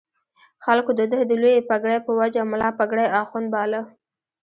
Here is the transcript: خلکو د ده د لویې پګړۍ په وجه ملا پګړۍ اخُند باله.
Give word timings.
خلکو 0.65 0.91
د 0.99 1.01
ده 1.11 1.19
د 1.29 1.31
لویې 1.41 1.67
پګړۍ 1.69 1.99
په 2.03 2.11
وجه 2.19 2.41
ملا 2.51 2.69
پګړۍ 2.79 3.07
اخُند 3.21 3.47
باله. 3.53 3.81